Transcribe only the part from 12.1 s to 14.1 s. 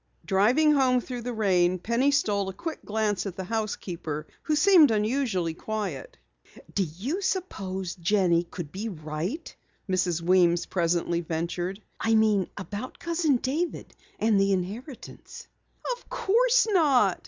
mean about Cousin David